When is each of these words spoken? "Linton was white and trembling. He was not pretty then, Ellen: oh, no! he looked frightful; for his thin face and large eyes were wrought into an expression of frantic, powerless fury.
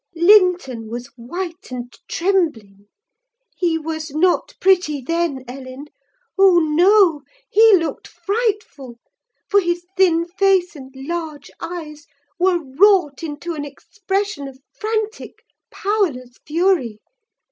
"Linton 0.15 0.89
was 0.89 1.11
white 1.15 1.69
and 1.69 1.95
trembling. 2.07 2.87
He 3.55 3.77
was 3.77 4.09
not 4.09 4.55
pretty 4.59 4.99
then, 4.99 5.45
Ellen: 5.47 5.89
oh, 6.39 6.57
no! 6.57 7.21
he 7.51 7.77
looked 7.77 8.07
frightful; 8.07 8.97
for 9.47 9.59
his 9.59 9.85
thin 9.95 10.25
face 10.25 10.75
and 10.75 10.91
large 11.07 11.51
eyes 11.59 12.07
were 12.39 12.57
wrought 12.57 13.21
into 13.21 13.53
an 13.53 13.63
expression 13.63 14.47
of 14.47 14.57
frantic, 14.73 15.43
powerless 15.69 16.35
fury. 16.47 16.99